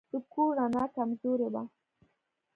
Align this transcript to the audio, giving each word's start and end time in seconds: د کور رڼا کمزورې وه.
د 0.11 0.13
کور 0.33 0.51
رڼا 0.59 0.83
کمزورې 0.95 1.47
وه. 1.53 1.63